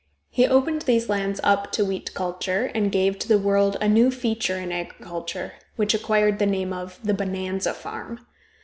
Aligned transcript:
He 0.31 0.47
opened 0.47 0.81
these 0.81 1.09
lands 1.09 1.39
up 1.43 1.71
to 1.73 1.85
wheat 1.85 2.15
culture, 2.15 2.71
and 2.73 2.91
gave 2.91 3.19
to 3.19 3.27
the 3.27 3.37
world 3.37 3.77
a 3.79 3.87
new 3.87 4.09
feature 4.09 4.57
in 4.57 4.71
agriculture, 4.71 5.53
which 5.75 5.93
acquired 5.93 6.39
the 6.39 6.47
name 6.47 6.73
of 6.73 6.99
the 7.03 7.13
"Bonanza 7.13 7.75
Farm." 7.75 8.19